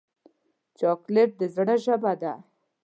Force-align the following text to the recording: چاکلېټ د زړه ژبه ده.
چاکلېټ 0.79 1.29
د 1.39 1.41
زړه 1.55 1.75
ژبه 1.85 2.13
ده. 2.21 2.33